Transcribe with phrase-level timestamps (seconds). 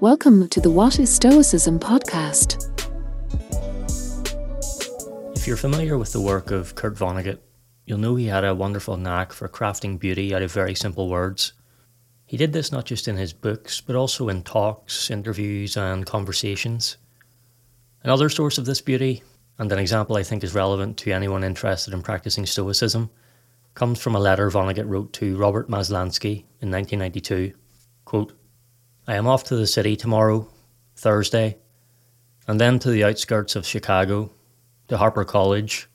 [0.00, 2.68] Welcome to the What is Stoicism podcast.
[5.34, 7.38] If you're familiar with the work of Kurt Vonnegut,
[7.86, 11.54] you'll know he had a wonderful knack for crafting beauty out of very simple words.
[12.26, 16.98] He did this not just in his books, but also in talks, interviews, and conversations.
[18.02, 19.22] Another source of this beauty,
[19.58, 23.08] and an example I think is relevant to anyone interested in practicing Stoicism,
[23.72, 27.54] comes from a letter Vonnegut wrote to Robert Maslansky in 1992.
[28.04, 28.34] Quote,
[29.08, 30.48] I am off to the city tomorrow,
[30.96, 31.58] Thursday,
[32.48, 34.32] and then to the outskirts of Chicago,
[34.88, 35.88] to Harper College,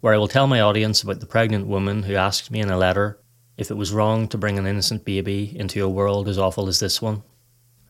[0.00, 2.76] where I will tell my audience about the pregnant woman who asked me in a
[2.76, 3.18] letter
[3.56, 6.80] if it was wrong to bring an innocent baby into a world as awful as
[6.80, 7.22] this one.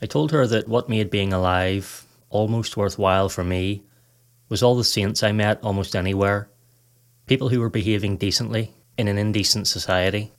[0.00, 3.82] I told her that what made being alive almost worthwhile for me
[4.48, 6.48] was all the saints I met almost anywhere,
[7.26, 10.32] people who were behaving decently in an indecent society.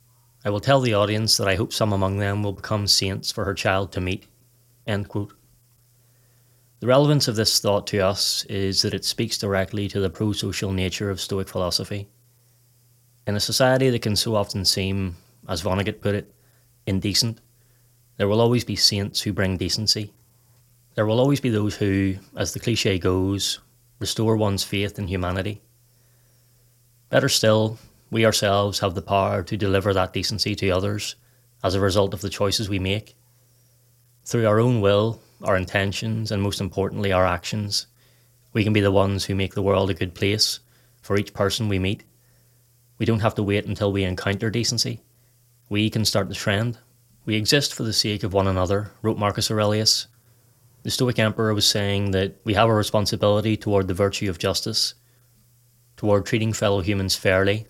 [0.46, 3.44] I will tell the audience that I hope some among them will become saints for
[3.44, 4.28] her child to meet.
[4.86, 5.26] The
[6.82, 10.70] relevance of this thought to us is that it speaks directly to the pro social
[10.70, 12.06] nature of Stoic philosophy.
[13.26, 15.16] In a society that can so often seem,
[15.48, 16.32] as Vonnegut put it,
[16.86, 17.40] indecent,
[18.16, 20.12] there will always be saints who bring decency.
[20.94, 23.58] There will always be those who, as the cliche goes,
[23.98, 25.60] restore one's faith in humanity.
[27.08, 31.16] Better still, we ourselves have the power to deliver that decency to others
[31.62, 33.16] as a result of the choices we make.
[34.24, 37.86] Through our own will, our intentions, and most importantly, our actions,
[38.52, 40.60] we can be the ones who make the world a good place
[41.02, 42.04] for each person we meet.
[42.98, 45.00] We don't have to wait until we encounter decency.
[45.68, 46.78] We can start the trend.
[47.24, 50.06] We exist for the sake of one another, wrote Marcus Aurelius.
[50.84, 54.94] The Stoic Emperor was saying that we have a responsibility toward the virtue of justice,
[55.96, 57.66] toward treating fellow humans fairly,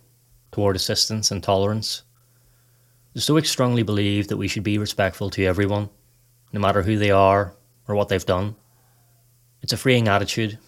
[0.57, 2.03] toward assistance and tolerance.
[3.13, 5.91] The Stoics strongly believe that we should be respectful to everyone,
[6.51, 7.53] no matter who they are
[7.87, 8.57] or what they've done.
[9.61, 10.59] It's a freeing attitude.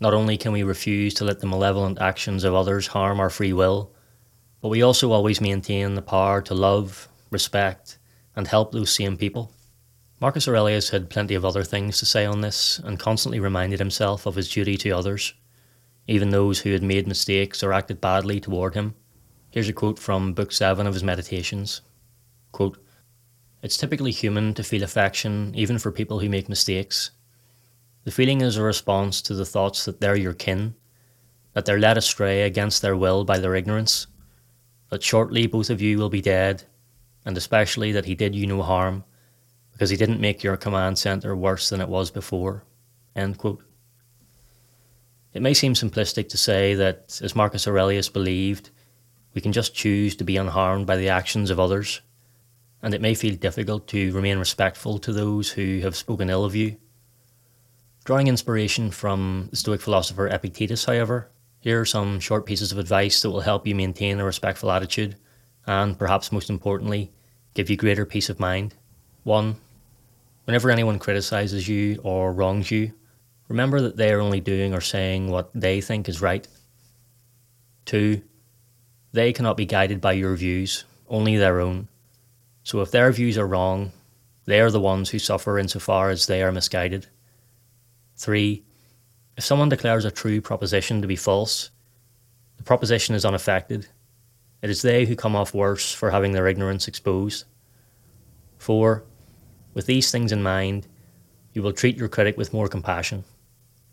[0.00, 3.52] Not only can we refuse to let the malevolent actions of others harm our free
[3.52, 3.94] will,
[4.60, 7.98] but we also always maintain the power to love, respect,
[8.34, 9.52] and help those same people.
[10.18, 14.26] Marcus Aurelius had plenty of other things to say on this and constantly reminded himself
[14.26, 15.34] of his duty to others,
[16.08, 18.96] even those who had made mistakes or acted badly toward him.
[19.52, 21.80] Here's a quote from Book 7 of his Meditations.
[22.52, 22.78] Quote,
[23.64, 27.10] It's typically human to feel affection even for people who make mistakes.
[28.04, 30.76] The feeling is a response to the thoughts that they're your kin,
[31.52, 34.06] that they're led astray against their will by their ignorance,
[34.88, 36.62] that shortly both of you will be dead,
[37.24, 39.02] and especially that he did you no harm,
[39.72, 42.62] because he didn't make your command centre worse than it was before.
[43.16, 43.64] End quote.
[45.34, 48.70] It may seem simplistic to say that, as Marcus Aurelius believed,
[49.34, 52.00] we can just choose to be unharmed by the actions of others,
[52.82, 56.56] and it may feel difficult to remain respectful to those who have spoken ill of
[56.56, 56.76] you.
[58.04, 61.30] Drawing inspiration from the Stoic philosopher Epictetus, however,
[61.60, 65.16] here are some short pieces of advice that will help you maintain a respectful attitude
[65.66, 67.12] and, perhaps most importantly,
[67.54, 68.74] give you greater peace of mind.
[69.24, 69.56] 1.
[70.44, 72.92] Whenever anyone criticizes you or wrongs you,
[73.48, 76.48] remember that they are only doing or saying what they think is right.
[77.84, 78.22] 2.
[79.12, 81.88] They cannot be guided by your views, only their own.
[82.62, 83.92] So if their views are wrong,
[84.44, 87.06] they are the ones who suffer insofar as they are misguided.
[88.16, 88.62] 3.
[89.36, 91.70] If someone declares a true proposition to be false,
[92.56, 93.88] the proposition is unaffected.
[94.62, 97.44] It is they who come off worse for having their ignorance exposed.
[98.58, 99.02] 4.
[99.72, 100.86] With these things in mind,
[101.52, 103.24] you will treat your critic with more compassion.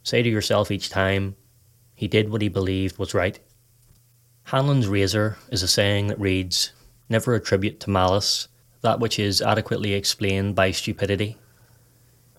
[0.03, 1.35] Say to yourself each time,
[1.95, 3.39] he did what he believed was right.
[4.47, 6.71] Hanlon's razor is a saying that reads,
[7.09, 8.47] Never attribute to malice
[8.79, 11.35] that which is adequately explained by stupidity.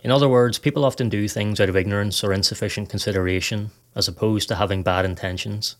[0.00, 4.48] In other words, people often do things out of ignorance or insufficient consideration, as opposed
[4.48, 5.76] to having bad intentions.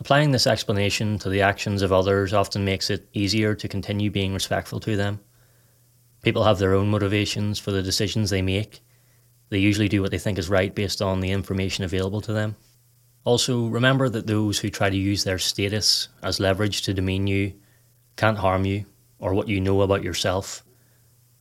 [0.00, 4.34] Applying this explanation to the actions of others often makes it easier to continue being
[4.34, 5.20] respectful to them.
[6.24, 8.80] People have their own motivations for the decisions they make.
[9.50, 12.56] They usually do what they think is right based on the information available to them.
[13.28, 17.52] Also, remember that those who try to use their status as leverage to demean you
[18.16, 18.86] can't harm you
[19.18, 20.64] or what you know about yourself.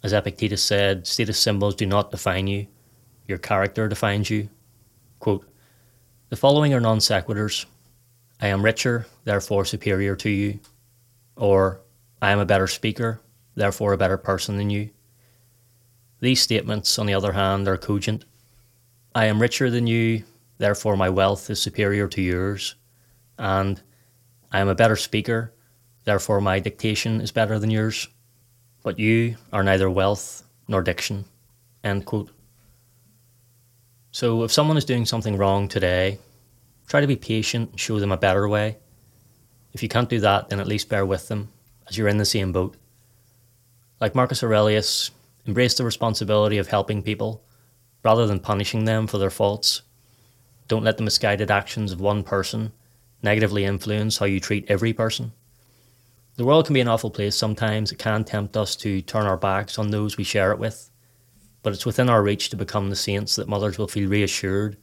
[0.04, 2.68] As Epictetus said, status symbols do not define you,
[3.25, 4.50] your character defines you.
[5.19, 5.48] Quote,
[6.28, 7.66] the following are non sequiturs
[8.42, 10.60] I am richer, therefore superior to you.
[11.38, 11.80] Or,
[12.22, 13.22] I am a better speaker,
[13.56, 14.89] therefore a better person than you.
[16.19, 18.25] These statements, on the other hand, are cogent.
[19.16, 20.25] I am richer than you,
[20.57, 22.75] therefore my wealth is superior to yours,
[23.38, 23.81] and
[24.51, 25.54] I am a better speaker,
[26.06, 28.07] therefore my dictation is better than yours.
[28.83, 31.25] But you are neither wealth nor diction.
[31.83, 32.31] End quote.
[34.12, 36.19] So if someone is doing something wrong today,
[36.88, 38.77] try to be patient and show them a better way.
[39.74, 41.50] If you can't do that, then at least bear with them,
[41.88, 42.75] as you're in the same boat.
[44.00, 45.12] Like Marcus Aurelius,
[45.45, 47.44] embrace the responsibility of helping people
[48.03, 49.81] rather than punishing them for their faults.
[50.67, 52.73] Don't let the misguided actions of one person
[53.23, 55.31] negatively influence how you treat every person.
[56.35, 57.91] The world can be an awful place sometimes.
[57.91, 60.89] It can tempt us to turn our backs on those we share it with.
[61.63, 64.77] But it's within our reach to become the saints that mothers will feel reassured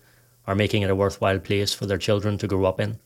[0.46, 2.98] are making it a worthwhile place for their children to grow up in.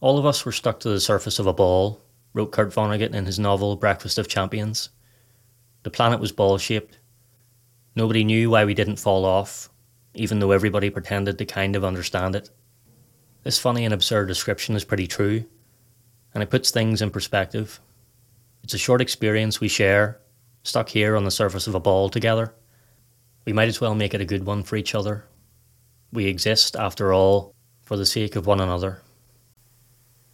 [0.00, 2.00] All of us were stuck to the surface of a ball,
[2.34, 4.90] wrote Kurt Vonnegut in his novel Breakfast of Champions.
[5.82, 6.98] The planet was ball shaped.
[7.94, 9.70] Nobody knew why we didn't fall off,
[10.14, 12.50] even though everybody pretended to kind of understand it.
[13.44, 15.44] This funny and absurd description is pretty true,
[16.34, 17.80] and it puts things in perspective.
[18.62, 20.20] It's a short experience we share,
[20.62, 22.54] stuck here on the surface of a ball together.
[23.44, 25.24] We might as well make it a good one for each other.
[26.12, 29.00] We exist, after all, for the sake of one another.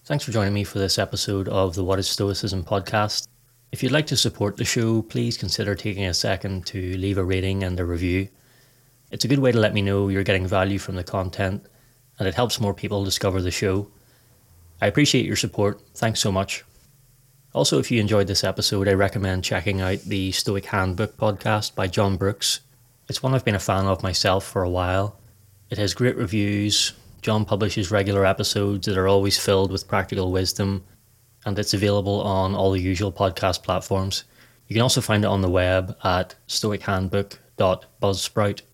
[0.04, 3.28] Thanks for joining me for this episode of the What is Stoicism podcast.
[3.72, 7.24] If you'd like to support the show, please consider taking a second to leave a
[7.24, 8.28] rating and a review.
[9.14, 11.64] It's a good way to let me know you're getting value from the content,
[12.18, 13.86] and it helps more people discover the show.
[14.82, 15.80] I appreciate your support.
[15.94, 16.64] Thanks so much.
[17.52, 21.86] Also, if you enjoyed this episode, I recommend checking out the Stoic Handbook podcast by
[21.86, 22.58] John Brooks.
[23.08, 25.16] It's one I've been a fan of myself for a while.
[25.70, 26.92] It has great reviews.
[27.22, 30.82] John publishes regular episodes that are always filled with practical wisdom,
[31.46, 34.24] and it's available on all the usual podcast platforms.
[34.66, 38.73] You can also find it on the web at stoichandbook.buzzsprout.com.